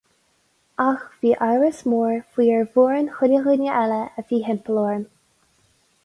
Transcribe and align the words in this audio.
Ach 0.83 1.01
bhí 1.25 1.33
amhras 1.47 1.81
mór 1.91 2.15
faoi 2.37 2.47
ar 2.53 2.65
mhórán 2.71 3.09
chuile 3.17 3.41
dhuine 3.47 3.67
eile 3.83 3.99
a 4.23 4.25
bhí 4.31 4.39
thimpeall 4.47 4.81
orm. 4.85 5.05